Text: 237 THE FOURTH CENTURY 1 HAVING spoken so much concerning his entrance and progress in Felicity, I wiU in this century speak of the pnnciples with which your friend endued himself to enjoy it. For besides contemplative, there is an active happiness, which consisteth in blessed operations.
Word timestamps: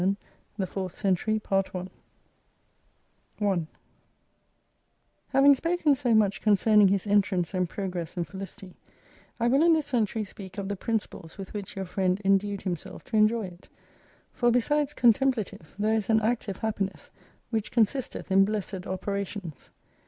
237 0.01 0.19
THE 0.57 0.65
FOURTH 0.65 0.95
CENTURY 0.95 1.41
1 3.37 3.67
HAVING 5.33 5.53
spoken 5.53 5.93
so 5.93 6.15
much 6.15 6.41
concerning 6.41 6.87
his 6.87 7.05
entrance 7.05 7.53
and 7.53 7.69
progress 7.69 8.17
in 8.17 8.23
Felicity, 8.23 8.73
I 9.39 9.47
wiU 9.47 9.63
in 9.63 9.73
this 9.73 9.85
century 9.85 10.23
speak 10.23 10.57
of 10.57 10.69
the 10.69 10.75
pnnciples 10.75 11.37
with 11.37 11.53
which 11.53 11.75
your 11.75 11.85
friend 11.85 12.19
endued 12.25 12.63
himself 12.63 13.03
to 13.03 13.15
enjoy 13.15 13.45
it. 13.45 13.69
For 14.33 14.49
besides 14.49 14.95
contemplative, 14.95 15.75
there 15.77 15.93
is 15.93 16.09
an 16.09 16.19
active 16.21 16.57
happiness, 16.57 17.11
which 17.51 17.69
consisteth 17.69 18.31
in 18.31 18.43
blessed 18.43 18.87
operations. 18.87 19.69